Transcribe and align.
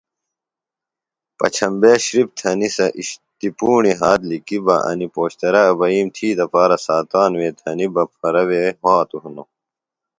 پچھمبے 1.37 1.93
شِرپ 2.05 2.29
تھنیۡ 2.39 2.73
سےۡ 2.75 2.91
اِشتیۡ 2.97 3.55
پُوݨیۡ 3.57 3.97
ہات 4.01 4.19
لِکیۡ 4.29 4.63
بہ 4.65 4.75
انیۡ 4.89 5.11
پوشترہ 5.15 5.61
ابئیم 5.71 6.07
تھی 6.15 6.27
دپارہ 6.39 6.77
ساتانوۡ 6.85 7.39
وے 7.41 7.49
تھنیۡ 7.59 7.91
بہ 7.93 8.03
پھرہ 8.15 8.43
وے 8.49 8.63
وھاتوۡ 8.83 9.21
ہِنوۡ 9.23 9.47